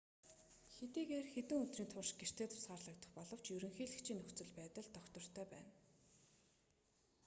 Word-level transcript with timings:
хэдийгээр 0.75 1.27
хэдэн 1.33 1.59
өдрийн 1.65 1.89
турш 1.93 2.11
гэртээ 2.21 2.47
тусгаарлагдах 2.49 3.11
боловч 3.17 3.45
ерөнхийлөгчийн 3.55 4.19
нөхцөл 4.19 4.51
байдал 4.59 4.87
тогтвортой 4.95 5.45
байна 5.53 5.71